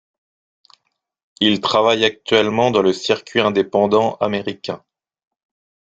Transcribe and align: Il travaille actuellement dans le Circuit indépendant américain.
Il 1.41 1.61
travaille 1.61 2.03
actuellement 2.05 2.71
dans 2.71 2.81
le 2.81 2.91
Circuit 2.91 3.39
indépendant 3.41 4.15
américain. 4.15 4.83